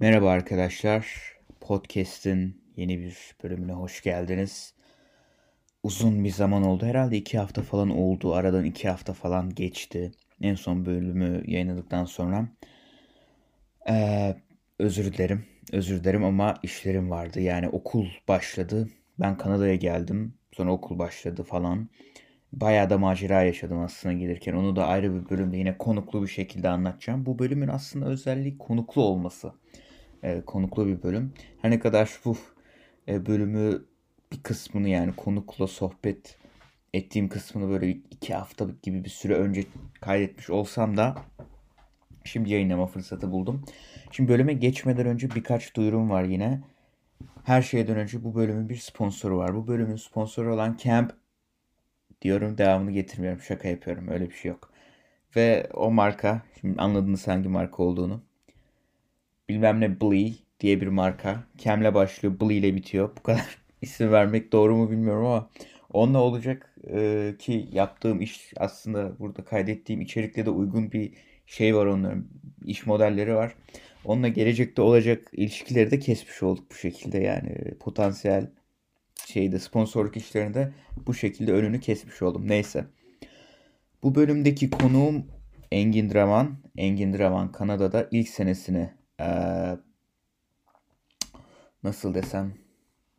Merhaba 0.00 0.30
arkadaşlar. 0.30 1.06
Podcast'in 1.60 2.62
yeni 2.76 2.98
bir 2.98 3.16
bölümüne 3.42 3.72
hoş 3.72 4.02
geldiniz. 4.02 4.74
Uzun 5.82 6.24
bir 6.24 6.30
zaman 6.30 6.62
oldu. 6.62 6.86
Herhalde 6.86 7.16
iki 7.16 7.38
hafta 7.38 7.62
falan 7.62 7.90
oldu. 7.90 8.34
Aradan 8.34 8.64
iki 8.64 8.88
hafta 8.88 9.12
falan 9.12 9.54
geçti. 9.54 10.12
En 10.40 10.54
son 10.54 10.86
bölümü 10.86 11.42
yayınladıktan 11.46 12.04
sonra. 12.04 12.48
Ee, 13.88 14.36
özür 14.78 15.12
dilerim. 15.12 15.46
Özür 15.72 16.04
dilerim 16.04 16.24
ama 16.24 16.54
işlerim 16.62 17.10
vardı. 17.10 17.40
Yani 17.40 17.68
okul 17.68 18.06
başladı. 18.28 18.88
Ben 19.20 19.36
Kanada'ya 19.38 19.74
geldim. 19.74 20.34
Sonra 20.52 20.72
okul 20.72 20.98
başladı 20.98 21.42
falan. 21.42 21.88
Bayağı 22.52 22.90
da 22.90 22.98
macera 22.98 23.42
yaşadım 23.42 23.78
aslında 23.78 24.14
gelirken. 24.14 24.54
Onu 24.54 24.76
da 24.76 24.86
ayrı 24.86 25.14
bir 25.14 25.30
bölümde 25.30 25.56
yine 25.56 25.78
konuklu 25.78 26.22
bir 26.22 26.28
şekilde 26.28 26.68
anlatacağım. 26.68 27.26
Bu 27.26 27.38
bölümün 27.38 27.68
aslında 27.68 28.06
özelliği 28.06 28.58
konuklu 28.58 29.02
olması 29.02 29.52
e, 30.22 30.40
konuklu 30.40 30.86
bir 30.86 31.02
bölüm. 31.02 31.32
Her 31.62 31.70
ne 31.70 31.78
kadar 31.78 32.20
bu 32.24 32.36
e, 33.08 33.26
bölümü 33.26 33.84
bir 34.32 34.42
kısmını 34.42 34.88
yani 34.88 35.12
konukla 35.16 35.66
sohbet 35.66 36.36
ettiğim 36.94 37.28
kısmını 37.28 37.70
böyle 37.70 37.90
iki 37.90 38.34
hafta 38.34 38.66
gibi 38.82 39.04
bir 39.04 39.10
süre 39.10 39.34
önce 39.34 39.64
kaydetmiş 40.00 40.50
olsam 40.50 40.96
da 40.96 41.16
şimdi 42.24 42.50
yayınlama 42.50 42.86
fırsatı 42.86 43.32
buldum. 43.32 43.64
Şimdi 44.10 44.32
bölüme 44.32 44.52
geçmeden 44.52 45.06
önce 45.06 45.30
birkaç 45.30 45.76
duyurum 45.76 46.10
var 46.10 46.24
yine. 46.24 46.60
Her 47.44 47.62
şeyden 47.62 47.96
önce 47.96 48.24
bu 48.24 48.34
bölümün 48.34 48.68
bir 48.68 48.76
sponsoru 48.76 49.38
var. 49.38 49.54
Bu 49.54 49.66
bölümün 49.66 49.96
sponsoru 49.96 50.54
olan 50.54 50.76
Camp 50.82 51.12
diyorum 52.22 52.58
devamını 52.58 52.90
getirmiyorum. 52.90 53.40
Şaka 53.40 53.68
yapıyorum. 53.68 54.08
Öyle 54.08 54.30
bir 54.30 54.34
şey 54.34 54.48
yok. 54.48 54.72
Ve 55.36 55.68
o 55.74 55.90
marka, 55.90 56.42
şimdi 56.60 56.80
anladınız 56.80 57.28
hangi 57.28 57.48
marka 57.48 57.82
olduğunu 57.82 58.27
bilmem 59.48 59.80
ne 59.80 60.00
Blee 60.00 60.32
diye 60.60 60.80
bir 60.80 60.86
marka. 60.86 61.44
Kem'le 61.58 61.94
başlıyor, 61.94 62.40
Blee 62.40 62.56
ile 62.56 62.74
bitiyor. 62.74 63.10
Bu 63.18 63.22
kadar 63.22 63.58
isim 63.82 64.12
vermek 64.12 64.52
doğru 64.52 64.76
mu 64.76 64.90
bilmiyorum 64.90 65.26
ama 65.26 65.50
onunla 65.92 66.18
olacak 66.18 66.74
e, 66.90 67.34
ki 67.38 67.68
yaptığım 67.72 68.20
iş 68.20 68.52
aslında 68.56 69.18
burada 69.18 69.44
kaydettiğim 69.44 70.00
içerikle 70.00 70.46
de 70.46 70.50
uygun 70.50 70.92
bir 70.92 71.12
şey 71.46 71.76
var 71.76 71.86
onların. 71.86 72.26
iş 72.64 72.86
modelleri 72.86 73.34
var. 73.34 73.54
Onunla 74.04 74.28
gelecekte 74.28 74.82
olacak 74.82 75.28
ilişkileri 75.32 75.90
de 75.90 75.98
kesmiş 75.98 76.42
olduk 76.42 76.64
bu 76.70 76.74
şekilde 76.74 77.18
yani 77.18 77.54
potansiyel 77.80 78.50
şeyde 79.26 79.58
sponsorluk 79.58 80.16
işlerinde 80.16 80.72
bu 81.06 81.14
şekilde 81.14 81.52
önünü 81.52 81.80
kesmiş 81.80 82.22
oldum. 82.22 82.48
Neyse. 82.48 82.84
Bu 84.02 84.14
bölümdeki 84.14 84.70
konuğum 84.70 85.26
Engin 85.72 86.10
Draman. 86.10 86.58
Engin 86.76 87.12
Draman 87.12 87.52
Kanada'da 87.52 88.08
ilk 88.10 88.28
senesini 88.28 88.90
ee, 89.20 89.78
nasıl 91.82 92.14
desem 92.14 92.54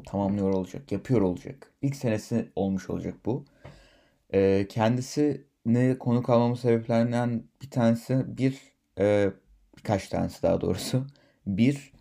tamamlıyor 0.05 0.53
olacak, 0.53 0.91
yapıyor 0.91 1.21
olacak. 1.21 1.73
İlk 1.81 1.95
senesi 1.95 2.51
olmuş 2.55 2.89
olacak 2.89 3.15
bu. 3.25 3.45
Ee, 4.33 4.65
kendisini 4.69 5.97
konuk 5.99 6.29
almamın 6.29 6.55
sebeplerinden 6.55 7.43
bir 7.61 7.69
tanesi 7.69 8.37
bir 8.37 8.59
e, 8.99 9.31
birkaç 9.77 10.07
tanesi 10.09 10.43
daha 10.43 10.61
doğrusu. 10.61 11.07
Bir 11.47 11.93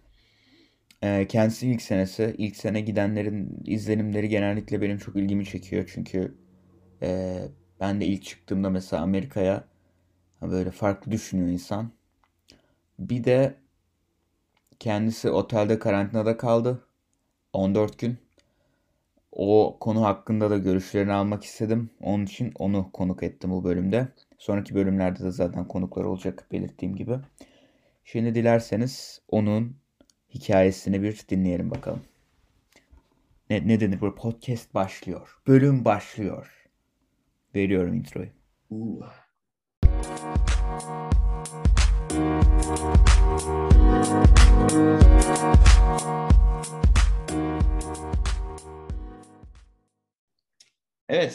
e, 1.02 1.26
kendisi 1.26 1.70
ilk 1.70 1.82
senesi. 1.82 2.34
ilk 2.38 2.56
sene 2.56 2.80
gidenlerin 2.80 3.62
izlenimleri 3.64 4.28
genellikle 4.28 4.80
benim 4.80 4.98
çok 4.98 5.16
ilgimi 5.16 5.44
çekiyor. 5.44 5.90
Çünkü 5.94 6.34
e, 7.02 7.38
ben 7.80 8.00
de 8.00 8.06
ilk 8.06 8.24
çıktığımda 8.24 8.70
mesela 8.70 9.02
Amerika'ya 9.02 9.64
böyle 10.42 10.70
farklı 10.70 11.12
düşünüyor 11.12 11.48
insan. 11.48 11.92
Bir 12.98 13.24
de 13.24 13.54
Kendisi 14.80 15.30
otelde 15.30 15.78
karantinada 15.78 16.36
kaldı. 16.36 16.84
14 17.52 17.98
gün. 17.98 18.18
O 19.32 19.76
konu 19.80 20.04
hakkında 20.04 20.50
da 20.50 20.58
görüşlerini 20.58 21.12
almak 21.12 21.44
istedim. 21.44 21.90
Onun 22.00 22.24
için 22.24 22.52
onu 22.58 22.92
konuk 22.92 23.22
ettim 23.22 23.50
bu 23.50 23.64
bölümde. 23.64 24.08
Sonraki 24.38 24.74
bölümlerde 24.74 25.24
de 25.24 25.30
zaten 25.30 25.68
konuklar 25.68 26.04
olacak 26.04 26.46
belirttiğim 26.52 26.96
gibi. 26.96 27.18
Şimdi 28.04 28.34
dilerseniz 28.34 29.20
onun 29.28 29.76
hikayesini 30.34 31.02
bir 31.02 31.24
dinleyelim 31.28 31.70
bakalım. 31.70 32.02
Ne, 33.50 33.68
ne 33.68 33.80
denir 33.80 34.00
bu? 34.00 34.14
Podcast 34.14 34.74
başlıyor. 34.74 35.38
Bölüm 35.46 35.84
başlıyor. 35.84 36.68
Veriyorum 37.54 37.94
introyu. 37.94 38.28
Uh. 38.70 39.06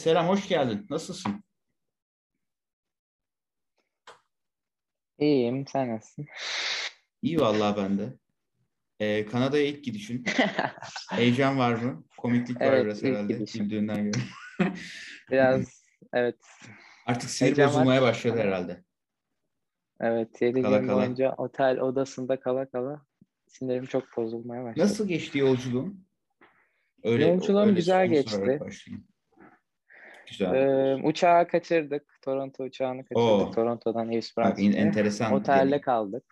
Selam 0.03 0.27
hoş 0.27 0.47
geldin. 0.47 0.85
Nasılsın? 0.89 1.43
İyiyim, 5.19 5.67
sen 5.67 5.95
nasılsın? 5.95 6.25
İyi 7.21 7.39
vallahi 7.39 7.77
ben 7.77 7.97
de. 7.97 8.13
Ee, 8.99 9.25
Kanada'ya 9.25 9.63
ilk 9.65 9.83
gidişin. 9.83 10.23
Heyecan 11.11 11.57
var 11.59 11.73
mı? 11.75 12.03
Komiklik 12.17 12.61
var 12.61 12.65
Evet, 12.65 12.85
biraz 12.85 13.03
herhalde 13.03 13.33
gidişim. 13.33 13.63
güldüğünden 13.69 14.03
göre. 14.03 14.23
Biraz 15.31 15.83
evet, 16.13 16.39
Artık 17.05 17.29
sinir 17.29 17.47
Heyecan 17.49 17.65
var. 17.65 17.73
bozulmaya 17.73 18.01
başladı 18.01 18.37
herhalde. 18.37 18.83
evet 19.99 20.41
7 20.41 20.61
Kala 20.61 20.79
gün 20.79 20.87
kala. 20.87 20.97
boyunca 21.01 21.33
otel 21.37 21.79
odasında 21.79 22.39
kala 22.39 22.69
kala 22.71 23.05
sinirim 23.47 23.85
çok 23.85 24.03
bozulmaya 24.17 24.63
başladı. 24.63 24.85
Nasıl 24.85 25.07
geçti 25.07 25.37
yolculuğun? 25.37 26.05
Öyle, 27.03 27.27
Yolculuğum 27.27 27.59
öyle 27.61 27.71
güzel 27.73 28.07
geçti. 28.07 28.59
başlayayım. 28.59 29.07
Güzel. 30.38 30.53
Ee, 30.53 30.95
uçağı 31.03 31.47
kaçırdık. 31.47 32.17
Toronto 32.21 32.63
uçağını 32.63 33.01
kaçırdık. 33.01 33.17
Oo. 33.17 33.51
Toronto'dan 33.51 34.07
Bak, 34.07 34.16
Esperance'ye. 34.16 34.69
in- 34.69 34.75
enteresan. 34.77 35.33
Otelde 35.33 35.59
deneyim. 35.59 35.81
kaldık. 35.81 36.23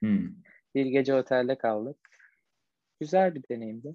Hmm. 0.00 0.28
Bir 0.74 0.86
gece 0.86 1.14
otelde 1.14 1.58
kaldık. 1.58 1.96
Güzel 3.00 3.34
bir 3.34 3.42
deneyimdi. 3.50 3.94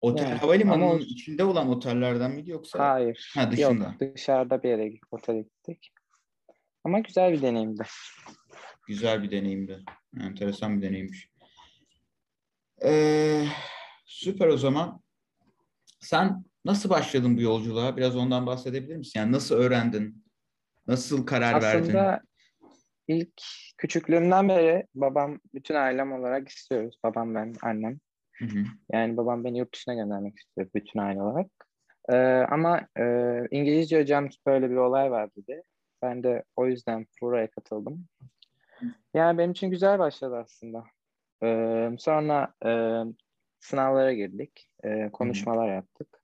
Otel 0.00 0.24
Yani, 0.24 0.34
havalimanının 0.38 0.84
ama 0.90 0.98
içinde 1.00 1.44
olan 1.44 1.68
otellerden 1.68 2.30
miydi 2.30 2.50
yoksa? 2.50 2.78
Hayır. 2.78 3.32
Ha, 3.34 3.52
dışında. 3.52 3.96
Yok, 4.00 4.14
dışarıda 4.14 4.62
bir 4.62 4.68
yere 4.68 4.92
otele 5.10 5.42
gittik. 5.42 5.92
Ama 6.84 6.98
güzel 6.98 7.32
bir 7.32 7.42
deneyimdi. 7.42 7.82
Güzel 8.86 9.22
bir 9.22 9.30
deneyimdi. 9.30 9.84
Enteresan 10.20 10.76
bir 10.76 10.88
deneyimmiş. 10.88 11.28
Ee, 12.84 13.44
süper 14.04 14.46
o 14.46 14.56
zaman. 14.56 15.00
Sen 16.00 16.44
nasıl 16.64 16.90
başladın 16.90 17.36
bu 17.36 17.40
yolculuğa? 17.40 17.96
Biraz 17.96 18.16
ondan 18.16 18.46
bahsedebilir 18.46 18.96
misin? 18.96 19.20
Yani 19.20 19.32
nasıl 19.32 19.54
öğrendin? 19.54 20.24
Nasıl 20.86 21.26
karar 21.26 21.62
verdin? 21.62 21.82
Aslında 21.82 22.20
ilk 23.08 23.42
küçüklüğümden 23.78 24.48
beri 24.48 24.86
babam, 24.94 25.40
bütün 25.54 25.74
ailem 25.74 26.12
olarak 26.12 26.48
istiyoruz. 26.48 26.98
Babam, 27.04 27.34
ben, 27.34 27.54
annem. 27.62 27.98
Hı 28.32 28.44
hı. 28.44 28.64
Yani 28.92 29.16
babam 29.16 29.44
beni 29.44 29.58
yurt 29.58 29.74
dışına 29.74 29.94
göndermek 29.94 30.38
istiyor 30.38 30.68
bütün 30.74 31.00
aile 31.00 31.22
olarak. 31.22 31.50
Ee, 32.08 32.16
ama 32.50 32.88
e, 32.98 33.04
İngilizce 33.50 34.00
hocam 34.00 34.28
böyle 34.46 34.70
bir 34.70 34.76
olay 34.76 35.10
var 35.10 35.30
dedi. 35.36 35.62
Ben 36.02 36.22
de 36.22 36.44
o 36.56 36.66
yüzden 36.66 37.06
buraya 37.22 37.50
katıldım. 37.50 38.06
Yani 39.14 39.38
benim 39.38 39.50
için 39.50 39.70
güzel 39.70 39.98
başladı 39.98 40.36
aslında. 40.36 40.84
Ee, 41.42 41.90
sonra 41.98 42.54
e, 42.66 42.70
sınavlara 43.60 44.12
girdik. 44.12 44.70
e, 44.84 45.10
konuşmalar 45.12 45.74
yaptık. 45.74 46.19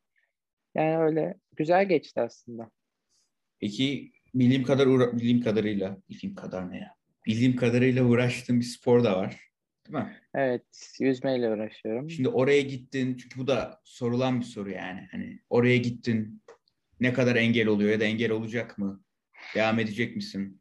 Yani 0.76 0.98
öyle 0.98 1.34
güzel 1.56 1.88
geçti 1.88 2.20
aslında. 2.20 2.70
Peki 3.60 4.12
bildiğim 4.34 4.62
kadar 4.62 4.86
uğra- 4.86 5.12
bildiğim 5.16 5.40
kadarıyla 5.40 5.96
bildiğim 6.10 6.34
kadar 6.34 6.70
ne 6.70 6.76
ya? 6.78 6.94
Bildiğim 7.26 7.56
kadarıyla 7.56 8.04
uğraştığın 8.04 8.60
bir 8.60 8.64
spor 8.64 9.04
da 9.04 9.16
var. 9.16 9.40
Değil 9.86 10.04
mi? 10.04 10.16
Evet, 10.34 10.96
yüzmeyle 11.00 11.50
uğraşıyorum. 11.50 12.10
Şimdi 12.10 12.28
oraya 12.28 12.60
gittin 12.60 13.16
çünkü 13.16 13.40
bu 13.40 13.46
da 13.46 13.80
sorulan 13.84 14.40
bir 14.40 14.44
soru 14.44 14.70
yani. 14.70 15.08
Hani 15.10 15.38
oraya 15.50 15.76
gittin 15.76 16.42
ne 17.00 17.12
kadar 17.12 17.36
engel 17.36 17.66
oluyor 17.66 17.90
ya 17.90 18.00
da 18.00 18.04
engel 18.04 18.30
olacak 18.30 18.78
mı? 18.78 19.00
Devam 19.54 19.78
edecek 19.78 20.16
misin? 20.16 20.60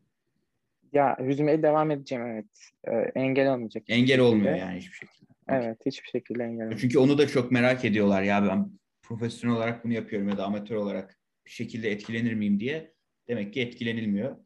Ya 0.94 1.18
yüzmeye 1.24 1.64
devam 1.64 1.92
edeceğim 1.92 2.26
evet. 2.26 2.46
Ee, 2.88 3.12
engel 3.20 3.54
olmayacak. 3.54 3.84
Engel 3.88 4.20
olmuyor 4.20 4.56
yani 4.56 4.78
hiçbir 4.78 4.94
şekilde. 4.94 5.32
Evet, 5.50 5.78
hiçbir 5.86 6.08
şekilde 6.10 6.44
engel 6.44 6.56
olmayacak. 6.64 6.80
Çünkü 6.82 7.00
onu 7.00 7.18
da 7.18 7.28
çok 7.28 7.52
merak 7.52 7.86
ediyorlar 7.86 8.24
ya 8.24 8.44
ben 8.48 8.70
profesyonel 9.08 9.58
olarak 9.58 9.84
bunu 9.84 9.94
yapıyorum 9.94 10.30
ya 10.30 10.38
da 10.38 10.46
amatör 10.46 10.76
olarak 10.76 11.20
bir 11.46 11.52
şekilde 11.52 11.92
etkilenir 11.92 12.34
miyim 12.34 12.60
diye. 12.60 12.94
Demek 13.28 13.54
ki 13.54 13.62
etkilenilmiyor 13.62 14.38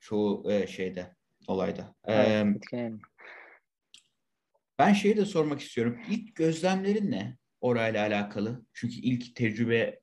çoğu 0.00 0.52
e, 0.52 0.66
şeyde, 0.66 1.16
olayda. 1.46 1.94
Evet, 2.04 2.46
Ee, 2.74 2.90
ben 4.78 4.92
şeyi 4.92 5.16
de 5.16 5.24
sormak 5.24 5.60
istiyorum. 5.60 6.00
İlk 6.10 6.36
gözlemlerin 6.36 7.10
ne 7.10 7.36
orayla 7.60 8.06
alakalı? 8.06 8.66
Çünkü 8.72 8.94
ilk 8.94 9.36
tecrübe 9.36 10.00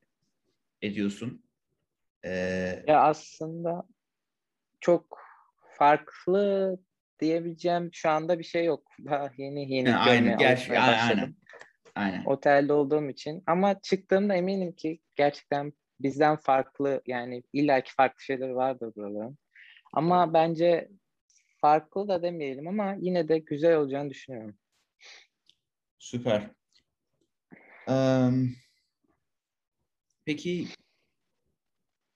ediyorsun. 0.82 1.44
Ee, 2.24 2.84
Ya 2.86 3.00
aslında 3.02 3.88
çok 4.80 5.18
farklı 5.78 6.78
diyebileceğim 7.20 7.90
şu 7.92 8.10
anda 8.10 8.38
bir 8.38 8.44
şey 8.44 8.64
yok. 8.64 8.86
Daha 9.04 9.30
yeni 9.36 9.74
yeni 9.74 9.90
Ha, 9.90 10.10
aynen. 10.10 10.38
Gerçi 10.38 10.78
aynen. 10.78 11.36
Aynen. 11.98 12.24
Otelde 12.24 12.72
olduğum 12.72 13.08
için. 13.08 13.42
Ama 13.46 13.80
çıktığımda 13.80 14.34
eminim 14.34 14.72
ki 14.72 15.00
gerçekten 15.16 15.72
bizden 16.00 16.36
farklı 16.36 17.02
yani 17.06 17.42
illaki 17.52 17.94
farklı 17.94 18.22
şeyler 18.22 18.48
vardır 18.48 18.92
buraların. 18.96 19.38
Ama 19.92 20.34
bence 20.34 20.88
farklı 21.60 22.08
da 22.08 22.22
demeyelim 22.22 22.68
ama 22.68 22.96
yine 23.00 23.28
de 23.28 23.38
güzel 23.38 23.76
olacağını 23.76 24.10
düşünüyorum. 24.10 24.56
Süper. 25.98 26.50
Em, 27.88 28.54
peki 30.24 30.68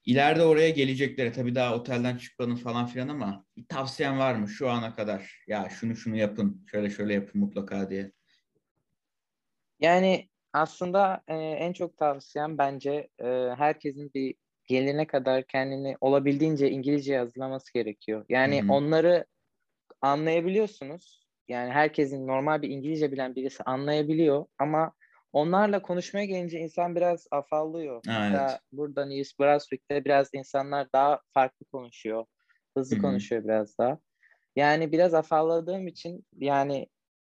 ileride 0.05 0.43
oraya 0.43 0.71
gelecekleri 0.71 1.33
tabii 1.33 1.55
daha 1.55 1.75
otelden 1.75 2.17
çıkmanın 2.17 2.57
falan 2.57 2.87
filan 2.87 3.09
ama 3.09 3.45
bir 3.57 3.67
tavsiyen 3.67 4.19
var 4.19 4.35
mı 4.35 4.49
şu 4.49 4.71
ana 4.71 4.95
kadar? 4.95 5.45
Ya 5.47 5.69
şunu 5.81 5.97
şunu 5.97 6.17
yapın, 6.17 6.67
şöyle 6.71 6.91
şöyle 6.91 7.15
yapın 7.15 7.41
mutlaka 7.41 7.91
diye. 7.91 8.13
Yani 9.83 10.29
aslında 10.53 11.23
e, 11.29 11.35
en 11.37 11.73
çok 11.73 11.97
tavsiyem 11.97 12.59
bence 12.59 13.09
e, 13.19 13.27
herkesin 13.57 14.11
bir 14.15 14.35
gelene 14.69 15.07
kadar 15.07 15.47
kendini 15.47 15.97
olabildiğince 16.01 16.71
İngilizce 16.71 17.19
hazırlaması 17.19 17.73
gerekiyor. 17.73 18.25
Yani 18.29 18.63
Hı 18.63 18.67
hı. 18.67 18.73
onları 18.73 19.27
anlayabiliyorsunuz. 20.01 21.23
Yani 21.49 21.71
herkesin 21.71 22.27
normal 22.27 22.63
bir 22.63 22.69
İngilizce 22.71 23.13
bilen 23.13 23.35
birisi 23.35 23.63
anlayabiliyor 23.63 24.47
ama 24.59 24.93
onlarla 25.33 25.83
konuşmaya 25.83 26.25
gelince 26.25 26.59
insan 26.59 26.97
biraz 26.97 27.27
afallıyor. 27.31 28.03
Mesela 28.07 28.51
evet. 28.51 28.61
burada 28.73 29.07
New 29.07 29.45
Brunswick'te 29.45 30.05
biraz 30.05 30.29
insanlar 30.35 30.93
daha 30.93 31.21
farklı 31.35 31.67
konuşuyor. 31.67 32.25
Hızlı 32.77 32.97
Hı 32.97 32.99
hı. 32.99 33.03
konuşuyor 33.03 33.45
biraz 33.45 33.79
daha. 33.79 33.99
Yani 34.57 34.93
biraz 34.93 35.15
afalladığım 35.15 35.87
için 35.87 36.27
yani 36.39 36.87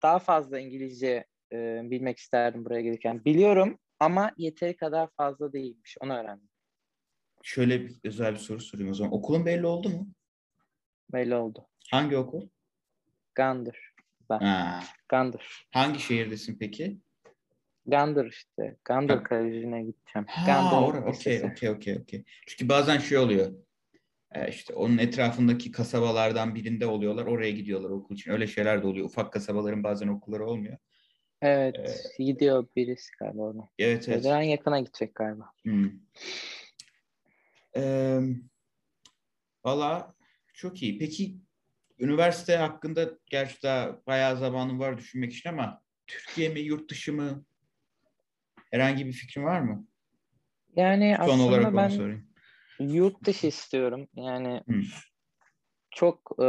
daha 0.03 0.19
fazla 0.19 0.59
İngilizce 0.59 1.25
e, 1.53 1.81
bilmek 1.83 2.17
isterdim 2.17 2.65
buraya 2.65 2.81
gelirken. 2.81 3.25
Biliyorum 3.25 3.79
ama 3.99 4.31
yeteri 4.37 4.75
kadar 4.75 5.09
fazla 5.17 5.53
değilmiş. 5.53 5.97
Onu 6.01 6.17
öğrendim. 6.17 6.49
Şöyle 7.43 7.81
bir 7.81 7.95
özel 8.03 8.33
bir 8.33 8.39
soru 8.39 8.59
sorayım 8.59 8.91
o 8.91 8.93
zaman. 8.93 9.13
Okulun 9.13 9.45
belli 9.45 9.65
oldu 9.65 9.89
mu? 9.89 10.07
Belli 11.13 11.35
oldu. 11.35 11.67
Hangi 11.91 12.17
okul? 12.17 12.49
Gandır. 13.35 13.93
Ben. 14.29 14.39
Ha. 14.39 14.79
Gandır. 15.09 15.67
Hangi 15.71 15.99
şehirdesin 15.99 16.57
peki? 16.59 16.99
Gandır 17.85 18.25
işte. 18.25 18.77
Gandır 18.85 19.17
Ha. 19.17 19.23
Koleji'ne 19.23 19.83
gideceğim. 19.83 20.25
Ha, 20.27 20.45
Gandır 20.45 21.01
okey, 21.07 21.43
okey, 21.43 21.69
okey, 21.69 21.97
okey. 21.97 22.23
Çünkü 22.47 22.69
bazen 22.69 22.97
şey 22.97 23.17
oluyor. 23.17 23.51
E, 24.31 24.49
işte 24.49 24.73
onun 24.73 24.97
etrafındaki 24.97 25.71
kasabalardan 25.71 26.55
birinde 26.55 26.85
oluyorlar. 26.85 27.25
Oraya 27.25 27.51
gidiyorlar 27.51 27.89
okul 27.89 28.15
için. 28.15 28.31
Öyle 28.31 28.47
şeyler 28.47 28.83
de 28.83 28.87
oluyor. 28.87 29.05
Ufak 29.05 29.33
kasabaların 29.33 29.83
bazen 29.83 30.07
okulları 30.07 30.45
olmuyor. 30.45 30.77
Evet. 31.41 32.11
Ee, 32.19 32.23
gidiyor 32.23 32.67
birisi 32.75 33.11
galiba 33.19 33.41
ona. 33.41 33.69
Evet, 33.79 34.09
evet. 34.09 34.23
Federal 34.23 34.43
yakına 34.43 34.79
gidecek 34.79 35.15
galiba. 35.15 35.51
Hmm. 35.63 35.91
Eee, 37.75 38.21
valla 39.65 40.15
çok 40.53 40.83
iyi. 40.83 40.99
Peki 40.99 41.35
üniversite 41.99 42.55
hakkında 42.57 43.09
gerçi 43.25 43.63
daha 43.63 44.01
bayağı 44.07 44.37
zamanım 44.37 44.79
var 44.79 44.97
düşünmek 44.97 45.33
için 45.33 45.49
ama 45.49 45.81
Türkiye 46.07 46.49
mi, 46.49 46.59
yurt 46.59 46.91
dışı 46.91 47.13
mı? 47.13 47.45
Herhangi 48.71 49.05
bir 49.05 49.13
fikrin 49.13 49.43
var 49.43 49.59
mı? 49.59 49.87
Yani 50.75 51.15
Son 51.17 51.23
aslında 51.23 51.43
olarak 51.43 51.75
ben 51.75 51.87
sorayım. 51.89 52.27
yurt 52.79 53.23
dışı 53.25 53.47
istiyorum. 53.47 54.07
Yani 54.15 54.61
Hmm. 54.65 54.83
çok 55.91 56.31
e, 56.41 56.47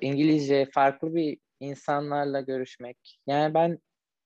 İngilizce 0.00 0.68
farklı 0.72 1.14
bir 1.14 1.38
insanlarla 1.60 2.40
görüşmek. 2.40 3.20
Yani 3.26 3.54
ben 3.54 3.78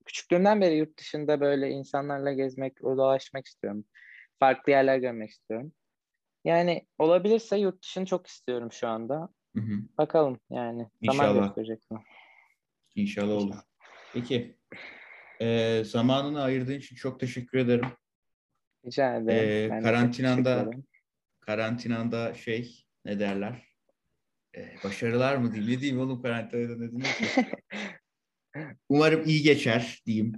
küçüklüğümden 0.05 0.61
beri 0.61 0.77
yurt 0.77 0.99
dışında 0.99 1.41
böyle 1.41 1.71
insanlarla 1.71 2.33
gezmek, 2.33 2.83
dolaşmak 2.83 3.47
istiyorum. 3.47 3.85
Farklı 4.39 4.73
yerler 4.73 4.99
görmek 4.99 5.31
istiyorum. 5.31 5.73
Yani 6.45 6.87
olabilirse 6.99 7.57
yurt 7.59 7.83
dışını 7.83 8.07
çok 8.07 8.27
istiyorum 8.27 8.73
şu 8.73 8.89
anda. 8.89 9.29
Hı 9.57 9.61
hı. 9.61 9.75
Bakalım 9.99 10.41
yani. 10.51 10.89
Zaman 11.07 11.27
İnşallah. 11.27 11.47
gösterecek 11.47 11.83
bunu. 11.91 12.03
İnşallah 12.95 13.35
olur. 13.35 13.55
Peki. 14.13 14.57
Eee, 15.41 15.85
zamanını 15.85 16.43
ayırdığın 16.43 16.79
için 16.79 16.97
çok 16.97 17.21
teşekkür 17.21 17.59
ederim. 17.59 17.87
Rica 18.87 19.17
ederim. 19.17 19.29
Ee, 19.49 19.71
Ben 19.71 19.83
karantinanda- 19.83 20.63
ederim. 20.63 20.85
Karantinanda 21.41 22.35
şey 22.35 22.87
ne 23.05 23.19
derler? 23.19 23.63
Eee, 24.57 24.79
başarılar 24.85 25.37
mı 25.37 25.53
diyeyim? 25.53 25.73
Ne 25.73 25.81
diyeyim 25.81 26.01
oğlum 26.01 26.23
karantinada 26.23 26.73
ne 26.77 26.91
diyeyim? 26.91 27.05
Umarım 28.95 29.25
iyi 29.27 29.43
geçer 29.43 30.03
diyeyim. 30.07 30.33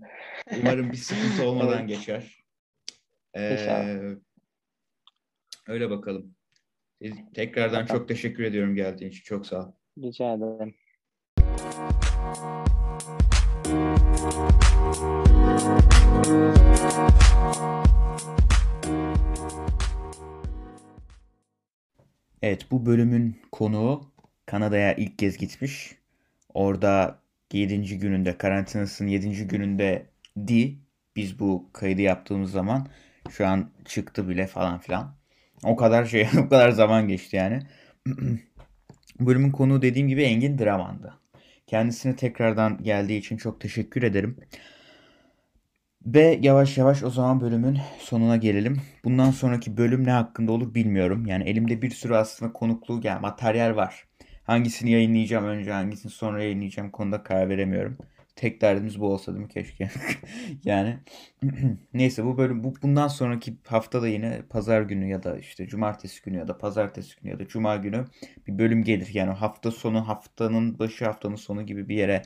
Umarım 0.60 0.92
bir 0.92 0.96
sıkıntı 0.96 1.44
olmadan 1.48 1.86
geçer. 1.86 2.44
Ee, 3.36 4.16
öyle 5.68 5.90
bakalım. 5.90 6.34
Tekrardan 7.34 7.86
çok 7.86 8.08
teşekkür 8.08 8.42
ediyorum 8.42 8.74
geldiğin 8.74 9.10
için. 9.10 9.22
Çok 9.22 9.46
sağ 9.46 9.66
ol. 9.66 9.72
Rica 10.02 10.32
ederim. 10.32 10.74
Evet 22.42 22.70
bu 22.70 22.86
bölümün 22.86 23.36
konuğu 23.52 24.12
Kanada'ya 24.46 24.94
ilk 24.94 25.18
kez 25.18 25.38
gitmiş. 25.38 25.96
Orada 26.54 27.25
7. 27.52 27.98
gününde 27.98 28.38
karantinasının 28.38 29.08
7. 29.08 29.46
gününde 29.46 30.06
di 30.46 30.78
biz 31.16 31.38
bu 31.38 31.70
kaydı 31.72 32.02
yaptığımız 32.02 32.50
zaman 32.50 32.88
şu 33.31 33.46
an 33.46 33.70
çıktı 33.84 34.28
bile 34.28 34.46
falan 34.46 34.78
filan. 34.78 35.14
O 35.64 35.76
kadar 35.76 36.04
şey 36.04 36.28
o 36.38 36.48
kadar 36.48 36.70
zaman 36.70 37.08
geçti 37.08 37.37
yani. 37.37 37.62
Bölümün 39.20 39.50
konuğu 39.50 39.82
dediğim 39.82 40.08
gibi 40.08 40.22
Engin 40.22 40.58
Draman'dı. 40.58 41.14
Kendisine 41.66 42.16
tekrardan 42.16 42.82
geldiği 42.82 43.19
için 43.19 43.37
çok 43.37 43.60
teşekkür 43.60 44.02
ederim. 44.02 44.37
Ve 46.06 46.38
yavaş 46.42 46.78
yavaş 46.78 47.02
o 47.02 47.10
zaman 47.10 47.40
bölümün 47.40 47.78
sonuna 47.99 48.37
gelelim. 48.37 48.81
Bundan 49.04 49.31
sonraki 49.31 49.76
bölüm 49.76 50.06
ne 50.06 50.10
hakkında 50.10 50.52
olur 50.52 50.75
bilmiyorum. 50.75 51.26
Yani 51.26 51.44
elimde 51.44 51.82
bir 51.82 51.90
sürü 51.90 52.14
aslında 52.14 52.52
konukluğu 52.52 53.00
yani 53.04 53.20
materyal 53.20 53.76
var. 53.76 54.04
Hangisini 54.46 54.90
yayınlayacağım 54.90 55.44
önce 55.44 55.72
hangisini 55.72 56.12
sonra 56.12 56.43
yayınlayacağım 56.43 56.90
konuda 56.90 57.22
karar 57.22 57.48
veremiyorum. 57.48 57.98
Tek 58.37 58.60
derdimiz 58.60 59.00
bu 59.00 59.12
olsa 59.12 59.32
değil 59.32 59.44
mi 59.44 59.48
keşke? 59.48 59.90
yani 60.64 60.99
neyse 61.94 62.25
bu 62.25 62.38
bölüm 62.38 62.64
bu, 62.64 62.75
bundan 62.82 63.09
sonraki 63.09 63.56
hafta 63.66 64.02
da 64.02 64.09
yine 64.09 64.42
pazar 64.50 64.82
günü 64.82 65.09
ya 65.09 65.23
da 65.23 65.38
işte 65.38 65.66
cumartesi 65.66 66.23
günü 66.23 66.37
ya 66.38 66.49
da 66.49 66.59
pazartesi 66.59 67.20
günü 67.20 67.32
ya 67.32 67.38
da 67.38 67.49
cuma 67.49 67.76
günü 67.76 68.04
bir 68.47 68.59
bölüm 68.59 68.85
gelir. 68.85 69.11
Yani 69.14 69.32
hafta 69.32 69.70
sonu 69.70 70.09
haftanın 70.09 70.78
başı 70.78 71.04
haftanın 71.04 71.37
sonu 71.37 71.66
gibi 71.66 71.88
bir 71.88 71.97
yere 71.97 72.23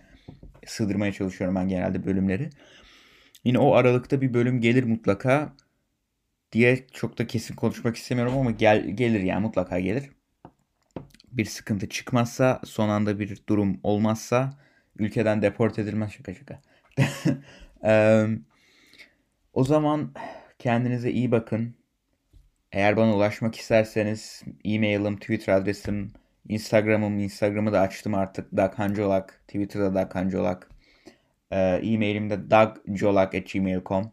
sığdırmaya 0.66 1.12
çalışıyorum 1.12 1.56
ben 1.56 1.68
genelde 1.68 2.06
bölümleri. 2.06 2.50
Yine 3.44 3.58
o 3.58 3.74
aralıkta 3.74 4.20
bir 4.20 4.34
bölüm 4.34 4.60
gelir 4.60 4.84
mutlaka 4.84 5.52
diye 6.52 6.86
çok 6.92 7.18
da 7.18 7.26
kesin 7.26 7.56
konuşmak 7.56 7.96
istemiyorum 7.96 8.34
ama 8.38 8.50
gel, 8.50 8.88
gelir 8.90 9.20
yani 9.20 9.42
mutlaka 9.42 9.80
gelir. 9.80 10.10
Bir 11.32 11.44
sıkıntı 11.44 11.88
çıkmazsa, 11.88 12.60
son 12.64 12.88
anda 12.88 13.18
bir 13.18 13.42
durum 13.48 13.80
olmazsa 13.82 14.50
ülkeden 14.98 15.42
deport 15.42 15.78
edilmez 15.78 16.12
şaka 16.12 16.34
şaka. 16.34 16.60
O 19.52 19.64
zaman 19.64 20.14
kendinize 20.58 21.10
iyi 21.10 21.30
bakın. 21.30 21.74
Eğer 22.72 22.96
bana 22.96 23.16
ulaşmak 23.16 23.56
isterseniz 23.56 24.42
e-mailim, 24.64 25.16
Twitter 25.16 25.52
adresim, 25.52 26.12
Instagram'ım, 26.48 27.18
Instagram'ı 27.18 27.72
da 27.72 27.80
açtım 27.80 28.14
artık. 28.14 28.56
Dag 28.56 28.74
Hancolak, 28.74 29.42
Twitter'da 29.48 29.94
Dag 29.94 30.14
Hancolak. 30.14 30.70
Ee, 31.50 31.80
E-mailim 31.82 32.30
de 32.30 32.50
dagcolak.gmail.com 32.50 34.12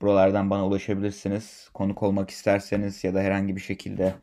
Buralardan 0.00 0.50
bana 0.50 0.66
ulaşabilirsiniz. 0.66 1.70
Konuk 1.74 2.02
olmak 2.02 2.30
isterseniz 2.30 3.04
ya 3.04 3.14
da 3.14 3.20
herhangi 3.20 3.56
bir 3.56 3.60
şekilde 3.60 4.14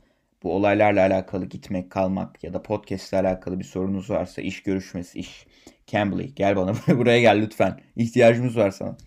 bu 0.45 0.53
olaylarla 0.55 1.01
alakalı 1.01 1.45
gitmek, 1.45 1.91
kalmak 1.91 2.43
ya 2.43 2.53
da 2.53 2.63
podcast 2.63 3.13
ile 3.13 3.19
alakalı 3.19 3.59
bir 3.59 3.63
sorunuz 3.63 4.09
varsa 4.09 4.41
iş 4.41 4.63
görüşmesi, 4.63 5.19
iş. 5.19 5.47
Cambly 5.87 6.35
gel 6.35 6.55
bana 6.55 6.73
buraya 6.87 7.21
gel 7.21 7.41
lütfen. 7.41 7.79
İhtiyacımız 7.95 8.57
var 8.57 8.71
sana. 8.71 8.97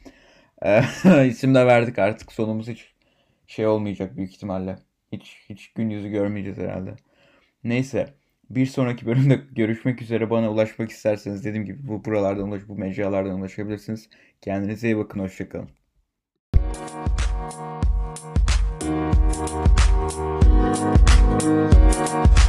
İsim 1.25 1.54
de 1.54 1.66
verdik 1.66 1.99
artık 1.99 2.33
sonumuz 2.33 2.68
hiç 2.68 2.92
şey 3.47 3.66
olmayacak 3.66 4.16
büyük 4.16 4.35
ihtimalle. 4.35 4.78
Hiç 5.12 5.37
hiç 5.49 5.73
gün 5.73 5.90
yüzü 5.90 6.09
görmeyeceğiz 6.09 6.59
herhalde. 6.59 6.97
Neyse. 7.64 8.14
Bir 8.50 8.66
sonraki 8.66 9.07
bölümde 9.07 9.40
görüşmek 9.52 10.02
üzere. 10.02 10.30
Bana 10.30 10.50
ulaşmak 10.52 10.90
isterseniz 10.90 11.45
dediğim 11.45 11.66
gibi 11.66 11.88
bu 11.88 12.04
buralardan 12.04 12.49
ulaş, 12.49 12.68
bu 12.68 12.78
mecralardan 12.78 13.40
ulaşabilirsiniz. 13.40 14.09
Kendinize 14.40 14.88
iyi 14.88 14.99
bakın. 14.99 15.21
Hoşçakalın. 15.21 15.68
Música 21.28 22.48